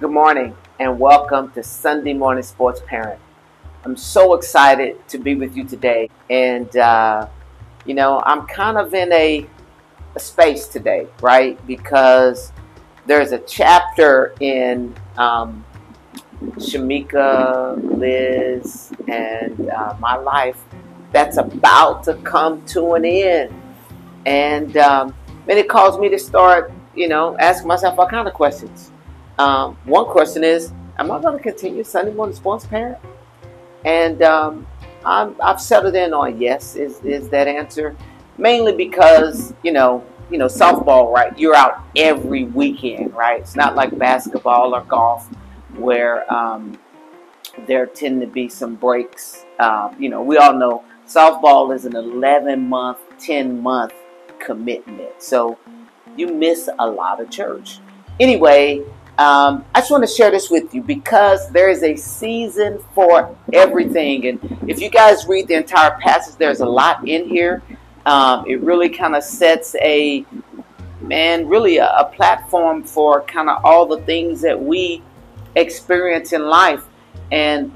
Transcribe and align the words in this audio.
Good 0.00 0.12
morning 0.12 0.56
and 0.78 0.98
welcome 0.98 1.50
to 1.50 1.62
Sunday 1.62 2.14
Morning 2.14 2.42
Sports 2.42 2.80
Parent. 2.86 3.20
I'm 3.84 3.98
so 3.98 4.32
excited 4.32 5.06
to 5.08 5.18
be 5.18 5.34
with 5.34 5.54
you 5.54 5.64
today. 5.64 6.08
And, 6.30 6.74
uh, 6.74 7.28
you 7.84 7.92
know, 7.92 8.22
I'm 8.24 8.46
kind 8.46 8.78
of 8.78 8.94
in 8.94 9.12
a, 9.12 9.46
a 10.14 10.18
space 10.18 10.68
today, 10.68 11.06
right? 11.20 11.58
Because 11.66 12.50
there's 13.04 13.32
a 13.32 13.40
chapter 13.40 14.34
in 14.40 14.96
um, 15.18 15.66
Shamika, 16.56 17.76
Liz, 17.98 18.92
and 19.06 19.68
uh, 19.68 19.96
my 20.00 20.16
life 20.16 20.64
that's 21.12 21.36
about 21.36 22.04
to 22.04 22.14
come 22.14 22.64
to 22.68 22.94
an 22.94 23.04
end. 23.04 23.52
And 24.24 24.78
um, 24.78 25.14
then 25.44 25.58
it 25.58 25.68
caused 25.68 26.00
me 26.00 26.08
to 26.08 26.18
start, 26.18 26.72
you 26.94 27.06
know, 27.06 27.36
asking 27.38 27.68
myself 27.68 27.98
all 27.98 28.08
kind 28.08 28.26
of 28.26 28.32
questions 28.32 28.92
um, 29.40 29.78
one 29.84 30.04
question 30.04 30.44
is, 30.44 30.72
am 30.98 31.10
I 31.10 31.20
going 31.20 31.36
to 31.36 31.42
continue 31.42 31.82
Sunday 31.82 32.12
morning 32.12 32.36
sports 32.36 32.66
parent? 32.66 32.98
And 33.86 34.20
um, 34.22 34.66
i 35.02 35.32
have 35.40 35.60
settled 35.60 35.94
in 35.94 36.12
on 36.12 36.38
yes. 36.38 36.76
Is 36.76 37.02
is 37.02 37.30
that 37.30 37.48
answer? 37.48 37.96
Mainly 38.36 38.74
because 38.74 39.54
you 39.62 39.72
know, 39.72 40.04
you 40.30 40.36
know, 40.36 40.46
softball, 40.46 41.10
right? 41.10 41.36
You're 41.38 41.54
out 41.54 41.82
every 41.96 42.44
weekend, 42.44 43.14
right? 43.14 43.40
It's 43.40 43.56
not 43.56 43.74
like 43.74 43.96
basketball 43.96 44.74
or 44.74 44.82
golf, 44.82 45.26
where 45.76 46.30
um, 46.32 46.78
there 47.66 47.86
tend 47.86 48.20
to 48.20 48.26
be 48.26 48.46
some 48.50 48.74
breaks. 48.74 49.46
Uh, 49.58 49.90
you 49.98 50.10
know, 50.10 50.22
we 50.22 50.36
all 50.36 50.52
know 50.52 50.84
softball 51.06 51.74
is 51.74 51.86
an 51.86 51.96
11 51.96 52.68
month, 52.68 52.98
10 53.18 53.62
month 53.62 53.94
commitment, 54.38 55.22
so 55.22 55.58
you 56.14 56.26
miss 56.26 56.68
a 56.78 56.86
lot 56.86 57.22
of 57.22 57.30
church. 57.30 57.78
Anyway, 58.20 58.84
um, 59.20 59.66
I 59.74 59.80
just 59.80 59.90
want 59.90 60.02
to 60.02 60.10
share 60.10 60.30
this 60.30 60.48
with 60.48 60.74
you 60.74 60.80
because 60.80 61.50
there 61.50 61.68
is 61.68 61.82
a 61.82 61.94
season 61.94 62.82
for 62.94 63.36
everything. 63.52 64.26
And 64.26 64.58
if 64.66 64.80
you 64.80 64.88
guys 64.88 65.26
read 65.26 65.46
the 65.46 65.56
entire 65.56 65.90
passage, 66.00 66.36
there's 66.36 66.60
a 66.60 66.66
lot 66.66 67.06
in 67.06 67.28
here. 67.28 67.62
Um, 68.06 68.46
it 68.46 68.62
really 68.62 68.88
kind 68.88 69.14
of 69.14 69.22
sets 69.22 69.76
a, 69.82 70.24
man, 71.02 71.46
really 71.48 71.76
a, 71.76 71.90
a 71.98 72.06
platform 72.06 72.82
for 72.82 73.20
kind 73.20 73.50
of 73.50 73.62
all 73.62 73.84
the 73.84 74.00
things 74.06 74.40
that 74.40 74.58
we 74.58 75.02
experience 75.54 76.32
in 76.32 76.46
life. 76.46 76.82
And 77.30 77.74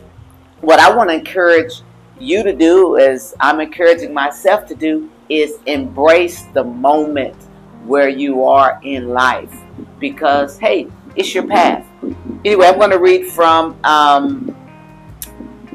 what 0.63 0.81
I 0.81 0.97
want 0.97 1.11
to 1.11 1.15
encourage 1.15 1.83
you 2.19 2.43
to 2.43 2.55
do, 2.55 2.97
as 2.97 3.35
I'm 3.39 3.61
encouraging 3.61 4.15
myself 4.15 4.67
to 4.69 4.75
do, 4.75 5.11
is 5.29 5.59
embrace 5.67 6.41
the 6.55 6.65
moment 6.65 7.37
where 7.85 8.09
you 8.09 8.45
are 8.45 8.81
in 8.83 9.09
life. 9.11 9.55
Because, 9.99 10.59
hey, 10.59 10.89
it's 11.17 11.35
your 11.35 11.47
path. 11.47 11.87
Anyway, 12.45 12.67
I'm 12.67 12.79
going 12.79 12.91
to 12.91 12.99
read 12.99 13.27
from 13.27 13.79
um, 13.85 14.57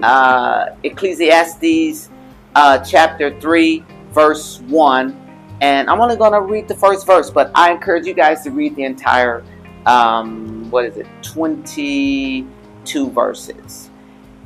uh, 0.03 0.67
Ecclesiastes 0.83 2.09
uh, 2.55 2.79
chapter 2.79 3.39
3, 3.39 3.85
verse 4.11 4.59
1. 4.61 5.57
And 5.61 5.89
I'm 5.89 5.99
only 5.99 6.15
going 6.15 6.33
to 6.33 6.41
read 6.41 6.67
the 6.67 6.75
first 6.75 7.05
verse, 7.05 7.29
but 7.29 7.51
I 7.53 7.71
encourage 7.71 8.05
you 8.05 8.13
guys 8.13 8.43
to 8.43 8.51
read 8.51 8.75
the 8.75 8.83
entire, 8.83 9.43
um, 9.85 10.69
what 10.71 10.85
is 10.85 10.97
it, 10.97 11.07
22 11.21 13.09
verses. 13.09 13.89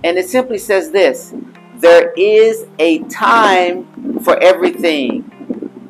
And 0.03 0.17
it 0.17 0.27
simply 0.27 0.57
says 0.57 0.91
this 0.91 1.33
There 1.77 2.11
is 2.17 2.65
a 2.79 2.99
time 3.03 4.19
for 4.21 4.37
everything 4.39 5.29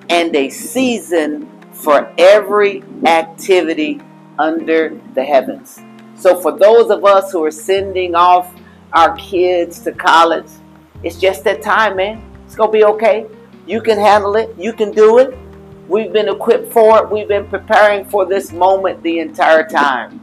and 0.10 0.36
a 0.36 0.50
season 0.50 1.50
for 1.72 2.14
every 2.18 2.84
activity 3.06 4.02
under 4.40 5.00
the 5.14 5.24
heavens. 5.24 5.80
So, 6.16 6.40
for 6.40 6.58
those 6.58 6.90
of 6.90 7.04
us 7.06 7.32
who 7.32 7.44
are 7.44 7.52
sending 7.52 8.16
off 8.16 8.54
our 8.94 9.16
kids 9.18 9.80
to 9.82 9.92
college, 9.92 10.50
it's 11.04 11.20
just 11.20 11.44
that 11.44 11.62
time, 11.62 11.98
man. 11.98 12.24
It's 12.46 12.56
going 12.56 12.72
to 12.72 12.78
be 12.78 12.84
okay. 12.86 13.26
You 13.66 13.82
can 13.82 13.98
handle 13.98 14.36
it, 14.36 14.54
you 14.58 14.74
can 14.74 14.92
do 14.92 15.20
it. 15.20 15.38
We've 15.88 16.14
been 16.14 16.30
equipped 16.30 16.72
for 16.72 17.00
it, 17.00 17.10
we've 17.10 17.28
been 17.28 17.48
preparing 17.48 18.06
for 18.06 18.26
this 18.26 18.52
moment 18.52 19.04
the 19.04 19.20
entire 19.20 19.68
time. 19.68 20.20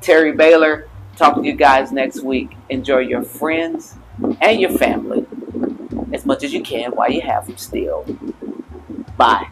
Terry 0.00 0.32
Baylor, 0.32 0.88
talk 1.16 1.36
to 1.36 1.44
you 1.44 1.52
guys 1.54 1.92
next 1.92 2.22
week. 2.22 2.56
Enjoy 2.68 2.98
your 2.98 3.22
friends 3.22 3.96
and 4.40 4.60
your 4.60 4.70
family 4.70 5.26
as 6.12 6.24
much 6.24 6.42
as 6.44 6.52
you 6.52 6.62
can 6.62 6.92
while 6.92 7.10
you 7.10 7.20
have 7.20 7.46
them 7.46 7.56
still. 7.56 8.04
Bye. 9.16 9.46